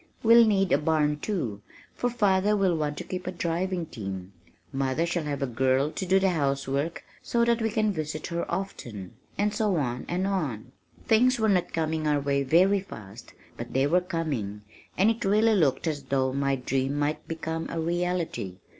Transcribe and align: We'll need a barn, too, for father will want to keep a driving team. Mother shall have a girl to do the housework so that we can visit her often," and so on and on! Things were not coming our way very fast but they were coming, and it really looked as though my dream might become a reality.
We'll 0.23 0.47
need 0.47 0.71
a 0.71 0.79
barn, 0.79 1.19
too, 1.19 1.61
for 1.93 2.09
father 2.09 2.57
will 2.57 2.75
want 2.75 2.97
to 2.97 3.03
keep 3.03 3.27
a 3.27 3.31
driving 3.31 3.85
team. 3.85 4.33
Mother 4.73 5.05
shall 5.05 5.25
have 5.25 5.43
a 5.43 5.45
girl 5.45 5.91
to 5.91 6.05
do 6.07 6.17
the 6.19 6.31
housework 6.31 7.03
so 7.21 7.45
that 7.45 7.61
we 7.61 7.69
can 7.69 7.93
visit 7.93 8.25
her 8.25 8.51
often," 8.51 9.13
and 9.37 9.53
so 9.53 9.75
on 9.75 10.05
and 10.09 10.25
on! 10.25 10.71
Things 11.05 11.39
were 11.39 11.49
not 11.49 11.71
coming 11.71 12.07
our 12.07 12.19
way 12.19 12.41
very 12.41 12.79
fast 12.79 13.33
but 13.57 13.73
they 13.73 13.85
were 13.85 14.01
coming, 14.01 14.63
and 14.97 15.11
it 15.11 15.23
really 15.23 15.53
looked 15.53 15.85
as 15.85 16.01
though 16.01 16.33
my 16.33 16.55
dream 16.55 16.97
might 16.97 17.27
become 17.27 17.67
a 17.69 17.79
reality. 17.79 18.55